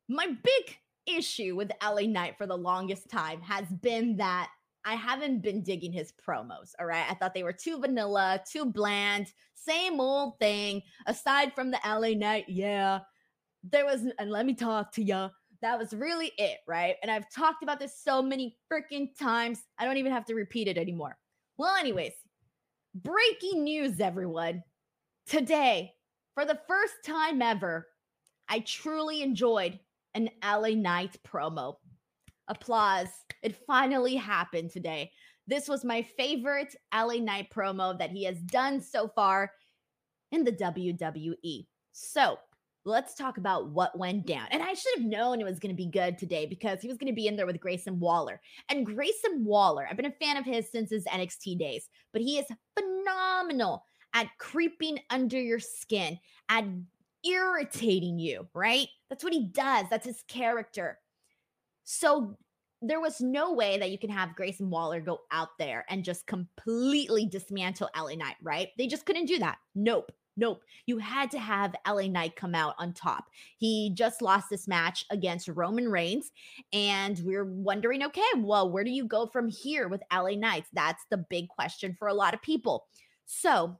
[0.09, 0.77] my big
[1.07, 4.51] issue with LA Knight for the longest time has been that
[4.85, 6.73] I haven't been digging his promos.
[6.79, 7.05] All right.
[7.09, 10.83] I thought they were too vanilla, too bland, same old thing.
[11.07, 13.01] Aside from the LA Knight, yeah,
[13.63, 15.29] there was, and let me talk to you.
[15.63, 16.97] That was really it, right?
[17.03, 19.63] And I've talked about this so many freaking times.
[19.79, 21.17] I don't even have to repeat it anymore.
[21.59, 22.13] Well, anyways,
[22.95, 24.63] breaking news, everyone.
[25.27, 25.93] Today,
[26.35, 27.87] for the first time ever,
[28.49, 29.79] I truly enjoyed
[30.15, 31.77] an LA Knight promo.
[32.49, 33.09] Applause.
[33.43, 35.13] It finally happened today.
[35.47, 39.53] This was my favorite LA Knight promo that he has done so far
[40.33, 41.67] in the WWE.
[41.93, 42.39] So,
[42.85, 44.47] let's talk about what went down.
[44.51, 46.97] And I should have known it was going to be good today because he was
[46.97, 48.41] going to be in there with Grayson Waller.
[48.69, 52.39] And Grayson Waller, I've been a fan of his since his NXT days, but he
[52.39, 52.47] is
[52.79, 56.65] phenomenal at creeping under your skin, at
[57.25, 58.89] irritating you, right?
[59.09, 59.87] That's what he does.
[59.91, 60.99] That's his character.
[61.85, 62.37] So
[62.83, 66.27] there was no way that you can have Grayson Waller go out there and just
[66.27, 68.69] completely dismantle LA Knight, right?
[68.79, 69.59] They just couldn't do that.
[69.75, 70.13] Nope.
[70.37, 70.63] Nope.
[70.87, 73.27] You had to have LA Knight come out on top.
[73.57, 76.31] He just lost this match against Roman Reigns.
[76.73, 80.69] And we're wondering okay, well, where do you go from here with LA Knights?
[80.73, 82.87] That's the big question for a lot of people.
[83.27, 83.79] So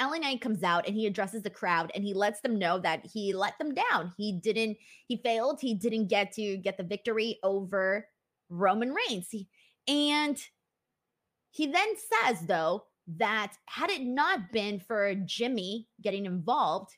[0.00, 3.04] LA Knight comes out and he addresses the crowd and he lets them know that
[3.04, 4.12] he let them down.
[4.16, 5.60] He didn't, he failed.
[5.60, 8.06] He didn't get to get the victory over
[8.48, 9.28] Roman Reigns.
[9.30, 9.48] He,
[9.86, 10.38] and
[11.50, 12.84] he then says, though,
[13.18, 16.90] that had it not been for Jimmy getting involved,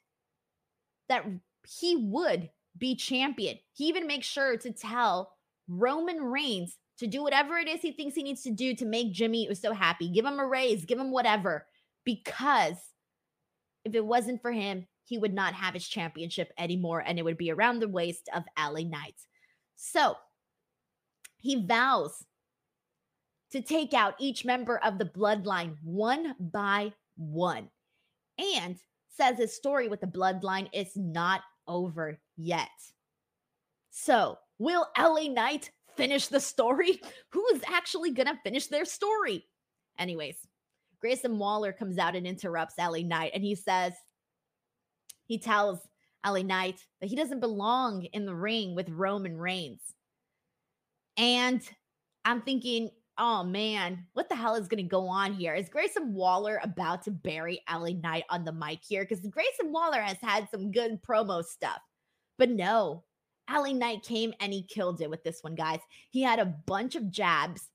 [1.08, 1.24] that
[1.66, 3.58] he would be champion.
[3.72, 5.32] He even makes sure to tell
[5.68, 9.12] Roman Reigns to do whatever it is he thinks he needs to do to make
[9.12, 10.08] Jimmy so happy.
[10.08, 11.66] Give him a raise, give him whatever,
[12.04, 12.76] because
[13.84, 17.36] if it wasn't for him, he would not have his championship anymore and it would
[17.36, 19.26] be around the waist of LA Knights.
[19.76, 20.14] So
[21.38, 22.24] he vows
[23.52, 27.68] to take out each member of the bloodline one by one
[28.38, 32.70] and says his story with the bloodline is not over yet.
[33.90, 37.00] So, will LA Knight finish the story?
[37.30, 39.46] Who is actually going to finish their story?
[39.98, 40.36] Anyways,
[41.00, 43.92] Grayson Waller comes out and interrupts LA Knight and he says,
[45.26, 45.80] he tells
[46.26, 49.80] LA Knight that he doesn't belong in the ring with Roman Reigns.
[51.16, 51.60] And
[52.24, 55.54] I'm thinking, oh man, what the hell is going to go on here?
[55.54, 59.04] Is Grayson Waller about to bury LA Knight on the mic here?
[59.04, 61.80] Because Grayson Waller has had some good promo stuff.
[62.38, 63.04] But no,
[63.50, 65.80] LA Knight came and he killed it with this one, guys.
[66.10, 67.68] He had a bunch of jabs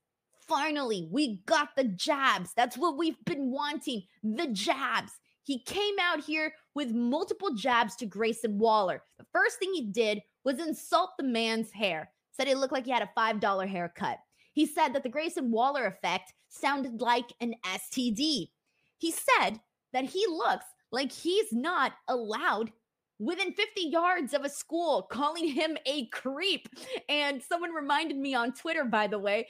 [0.47, 2.53] Finally, we got the jabs.
[2.55, 5.11] That's what we've been wanting the jabs.
[5.43, 9.03] He came out here with multiple jabs to Grayson Waller.
[9.17, 12.91] The first thing he did was insult the man's hair, said it looked like he
[12.91, 14.19] had a $5 haircut.
[14.57, 18.49] He said that the Grayson Waller effect sounded like an STD.
[18.97, 19.59] He said
[19.93, 22.71] that he looks like he's not allowed
[23.19, 26.67] within 50 yards of a school, calling him a creep.
[27.07, 29.47] And someone reminded me on Twitter, by the way,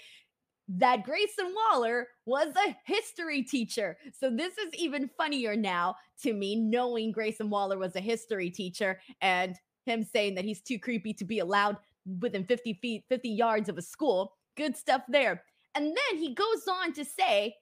[0.68, 3.98] that Grayson Waller was a history teacher.
[4.12, 9.00] So this is even funnier now to me, knowing Grayson Waller was a history teacher
[9.22, 11.78] and him saying that he's too creepy to be allowed
[12.20, 14.34] within 50 feet, 50 yards of a school.
[14.58, 15.44] Good stuff there.
[15.76, 17.56] And then he goes on to say,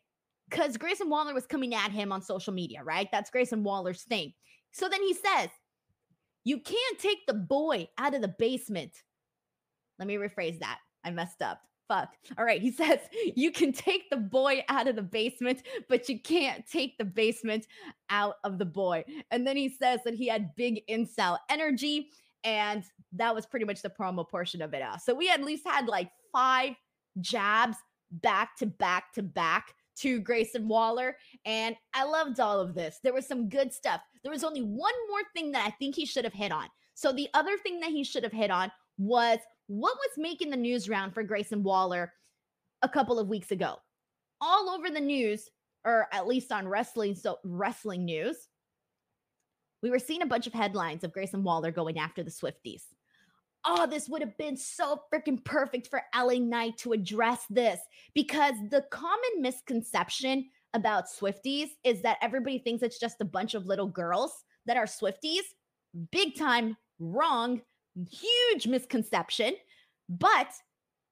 [0.49, 3.09] because Grayson Waller was coming at him on social media, right?
[3.11, 4.33] That's Grayson Waller's thing.
[4.71, 5.49] So then he says,
[6.43, 8.91] You can't take the boy out of the basement.
[9.99, 10.79] Let me rephrase that.
[11.03, 12.09] I messed up fuck.
[12.37, 12.61] All right.
[12.61, 12.99] He says
[13.35, 17.67] you can take the boy out of the basement, but you can't take the basement
[18.09, 19.03] out of the boy.
[19.31, 22.09] And then he says that he had big incel energy.
[22.43, 24.99] And that was pretty much the promo portion of it all.
[24.99, 26.73] So we at least had like five
[27.21, 27.77] jabs
[28.11, 31.17] back to back to back to Grayson Waller.
[31.45, 32.99] And I loved all of this.
[33.03, 34.01] There was some good stuff.
[34.23, 36.67] There was only one more thing that I think he should have hit on.
[36.93, 40.57] So the other thing that he should have hit on was what was making the
[40.57, 42.13] news round for Grayson Waller
[42.81, 43.77] a couple of weeks ago?
[44.41, 45.49] All over the news,
[45.85, 48.47] or at least on wrestling, so wrestling news,
[49.81, 52.83] we were seeing a bunch of headlines of Grayson Waller going after the Swifties.
[53.65, 57.79] Oh, this would have been so freaking perfect for LA Knight to address this
[58.13, 63.65] because the common misconception about Swifties is that everybody thinks it's just a bunch of
[63.65, 65.43] little girls that are Swifties.
[66.11, 67.61] Big time wrong
[67.95, 69.55] huge misconception.
[70.09, 70.49] But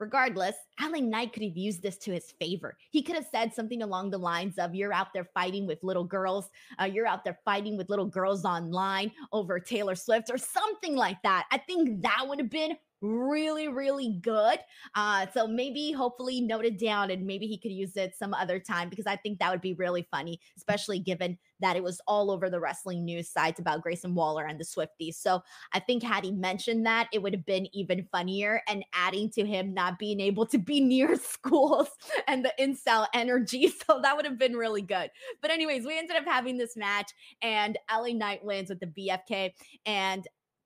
[0.03, 2.75] Regardless, LA Knight could have used this to his favor.
[2.91, 6.03] He could have said something along the lines of, You're out there fighting with little
[6.03, 6.49] girls.
[6.77, 11.21] Uh, you're out there fighting with little girls online over Taylor Swift or something like
[11.23, 11.45] that.
[11.51, 14.59] I think that would have been really, really good.
[14.93, 18.59] Uh, so maybe, hopefully, note it down and maybe he could use it some other
[18.59, 22.31] time because I think that would be really funny, especially given that it was all
[22.31, 25.15] over the wrestling news sites about Grayson Waller and the Swifties.
[25.15, 25.41] So
[25.73, 29.45] I think had he mentioned that, it would have been even funnier and adding to
[29.45, 31.89] him not being able to be near schools
[32.27, 33.71] and the incel energy.
[33.87, 35.09] So that would have been really good.
[35.41, 37.11] But, anyways, we ended up having this match
[37.41, 39.51] and LA Knight wins with the BFT.
[39.85, 40.25] And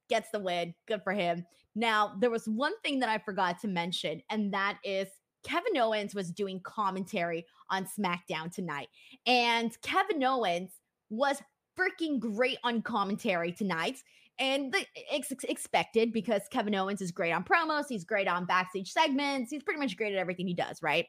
[0.10, 0.74] gets the win.
[0.88, 1.46] Good for him.
[1.76, 5.08] Now, there was one thing that I forgot to mention, and that is
[5.44, 8.90] Kevin Owens was doing commentary on SmackDown tonight.
[9.26, 10.72] And Kevin Owens
[11.10, 11.42] was
[11.78, 14.02] freaking great on commentary tonight.
[14.40, 18.92] And the, it's expected because Kevin Owens is great on promos, he's great on backstage
[18.92, 21.08] segments, he's pretty much great at everything he does, right?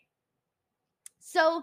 [1.18, 1.62] So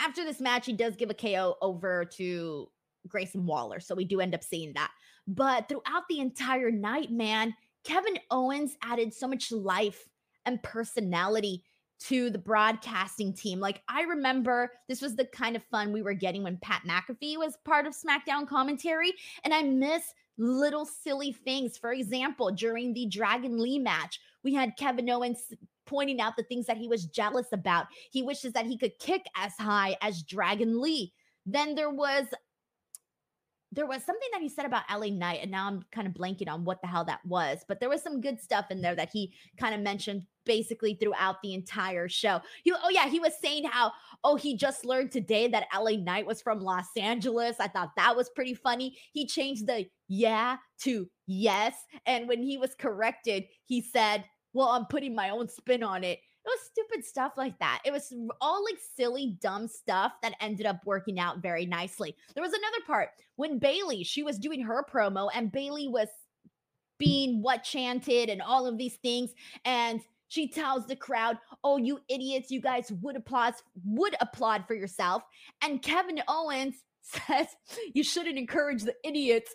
[0.00, 2.68] after this match, he does give a KO over to
[3.06, 3.78] Grayson Waller.
[3.78, 4.90] So we do end up seeing that.
[5.28, 7.54] But throughout the entire night, man,
[7.84, 10.08] Kevin Owens added so much life
[10.44, 11.62] and personality
[12.00, 13.60] to the broadcasting team.
[13.60, 17.36] Like I remember this was the kind of fun we were getting when Pat McAfee
[17.36, 19.12] was part of SmackDown commentary.
[19.44, 20.02] And I miss
[20.38, 21.76] little silly things.
[21.76, 25.52] For example, during the Dragon Lee match, we had Kevin Owens
[25.86, 27.86] pointing out the things that he was jealous about.
[28.10, 31.12] He wishes that he could kick as high as Dragon Lee.
[31.44, 32.24] Then there was
[33.72, 36.48] there was something that he said about LA Knight, and now I'm kind of blanking
[36.48, 39.10] on what the hell that was, but there was some good stuff in there that
[39.12, 42.40] he kind of mentioned basically throughout the entire show.
[42.64, 43.92] He, oh yeah, he was saying how,
[44.24, 47.56] oh, he just learned today that LA Knight was from Los Angeles.
[47.60, 48.98] I thought that was pretty funny.
[49.12, 51.74] He changed the yeah to yes.
[52.06, 56.18] And when he was corrected, he said, well, I'm putting my own spin on it.
[56.44, 57.80] It was stupid stuff like that.
[57.84, 62.16] It was all like silly, dumb stuff that ended up working out very nicely.
[62.34, 66.08] There was another part when Bayley, she was doing her promo, and Bayley was
[66.98, 69.32] being what chanted and all of these things.
[69.64, 72.50] And she tells the crowd, "Oh, you idiots!
[72.50, 75.22] You guys would applaud would applaud for yourself."
[75.62, 77.48] And Kevin Owens says,
[77.92, 79.54] "You shouldn't encourage the idiots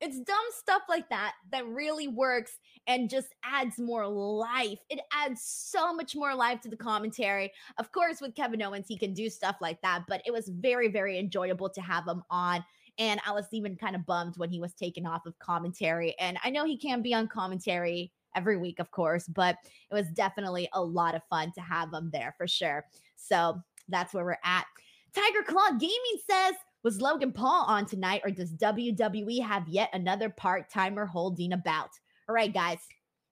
[0.00, 2.52] it's dumb stuff like that that really works
[2.86, 4.78] and just adds more life.
[4.90, 7.52] It adds so much more life to the commentary.
[7.78, 10.88] Of course, with Kevin Owens, he can do stuff like that, but it was very,
[10.88, 12.64] very enjoyable to have him on.
[12.98, 16.14] And I was even kind of bummed when he was taken off of commentary.
[16.20, 19.56] And I know he can be on commentary every week, of course, but
[19.90, 22.84] it was definitely a lot of fun to have him there for sure.
[23.16, 24.66] So that's where we're at.
[25.14, 30.28] Tiger Claw Gaming says, was Logan Paul on tonight, or does WWE have yet another
[30.28, 31.90] part timer holding about?
[32.28, 32.78] All right, guys,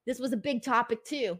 [0.05, 1.37] this was a big topic too.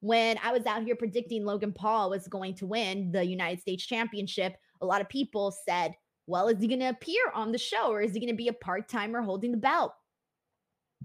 [0.00, 3.84] When I was out here predicting Logan Paul was going to win the United States
[3.84, 5.94] Championship, a lot of people said,
[6.26, 8.48] well, is he going to appear on the show or is he going to be
[8.48, 9.92] a part timer holding the belt?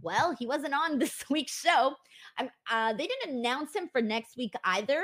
[0.02, 1.96] Well, he wasn't on this week's show.
[2.70, 5.04] Uh, they didn't announce him for next week either.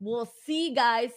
[0.00, 1.10] We'll see, guys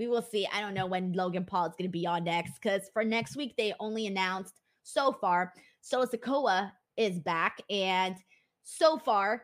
[0.00, 0.48] we will see.
[0.50, 3.36] I don't know when Logan Paul is going to be on next because for next
[3.36, 7.58] week, they only announced so far Solo Sikoa is back.
[7.68, 8.16] And
[8.78, 9.42] so far,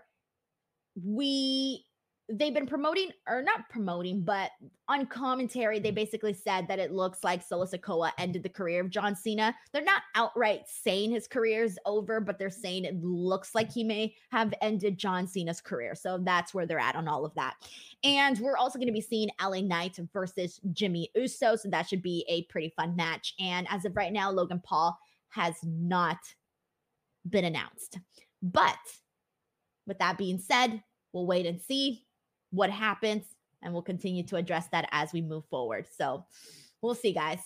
[1.03, 1.85] we
[2.29, 4.51] they've been promoting or not promoting, but
[4.89, 8.91] on commentary, they basically said that it looks like Solo Sikoa ended the career of
[8.91, 9.55] John Cena.
[9.73, 13.85] They're not outright saying his career is over, but they're saying it looks like he
[13.85, 15.95] may have ended John Cena's career.
[15.95, 17.55] So that's where they're at on all of that.
[18.03, 21.55] And we're also going to be seeing LA Knight versus Jimmy Uso.
[21.55, 23.35] So that should be a pretty fun match.
[23.39, 24.99] And as of right now, Logan Paul
[25.29, 26.19] has not
[27.29, 27.99] been announced.
[28.43, 28.77] But
[29.87, 30.83] with that being said,
[31.13, 32.05] we'll wait and see
[32.51, 33.25] what happens.
[33.63, 35.87] And we'll continue to address that as we move forward.
[35.97, 36.25] So
[36.83, 37.41] we'll see, guys.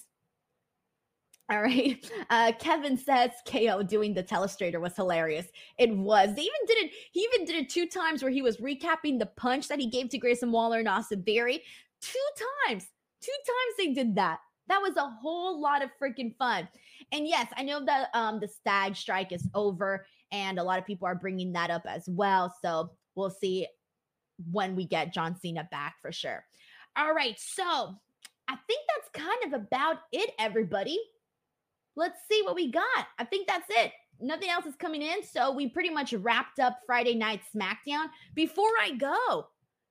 [1.50, 2.04] All right.
[2.30, 5.48] Uh, Kevin says KO doing the telestrator was hilarious.
[5.78, 6.32] It was.
[6.36, 6.92] They even did it.
[7.10, 10.10] He even did it two times where he was recapping the punch that he gave
[10.10, 11.60] to Grayson Waller and Austin Theory.
[12.00, 12.86] Two times.
[13.20, 14.38] Two times they did that.
[14.68, 16.68] That was a whole lot of freaking fun.
[17.12, 20.86] And yes, I know that um, the SAG strike is over, and a lot of
[20.86, 22.54] people are bringing that up as well.
[22.62, 23.66] So we'll see
[24.50, 26.44] when we get John Cena back for sure.
[26.96, 27.94] All right, so
[28.48, 30.98] I think that's kind of about it, everybody.
[31.96, 33.06] Let's see what we got.
[33.18, 33.92] I think that's it.
[34.20, 35.24] Nothing else is coming in.
[35.24, 38.06] So we pretty much wrapped up Friday night SmackDown.
[38.34, 39.48] Before I go,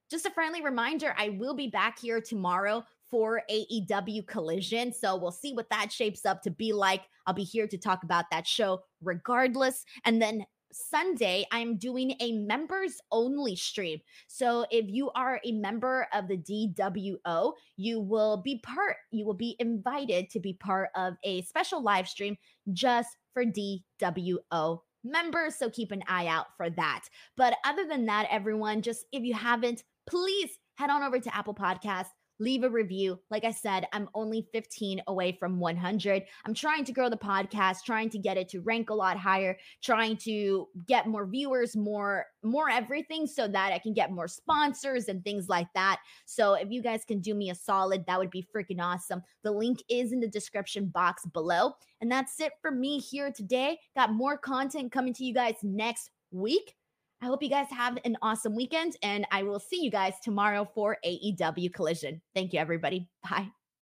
[0.10, 4.94] just a friendly reminder I will be back here tomorrow for AEW Collision.
[4.94, 7.04] So we'll see what that shapes up to be like.
[7.26, 9.86] I'll be here to talk about that show regardless.
[10.06, 14.00] And then Sunday, I'm doing a members only stream.
[14.28, 19.34] So if you are a member of the DWO, you will be part, you will
[19.34, 22.38] be invited to be part of a special live stream
[22.72, 25.56] just for DWO members.
[25.56, 27.06] So keep an eye out for that.
[27.36, 31.56] But other than that, everyone, just if you haven't, please head on over to Apple
[31.56, 32.08] Podcast
[32.40, 33.20] leave a review.
[33.30, 36.24] Like I said, I'm only 15 away from 100.
[36.46, 39.58] I'm trying to grow the podcast, trying to get it to rank a lot higher,
[39.84, 45.08] trying to get more viewers, more more everything so that I can get more sponsors
[45.10, 46.00] and things like that.
[46.26, 49.22] So if you guys can do me a solid, that would be freaking awesome.
[49.44, 51.74] The link is in the description box below.
[52.02, 53.80] And that's it for me here today.
[53.96, 56.76] Got more content coming to you guys next week.
[57.22, 60.68] I hope you guys have an awesome weekend, and I will see you guys tomorrow
[60.74, 62.22] for AEW Collision.
[62.34, 63.10] Thank you, everybody.
[63.30, 63.50] Bye.